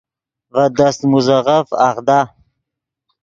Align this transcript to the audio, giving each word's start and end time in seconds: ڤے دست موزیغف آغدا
ڤے 0.53 0.65
دست 0.77 1.01
موزیغف 1.11 1.67
آغدا 1.87 2.19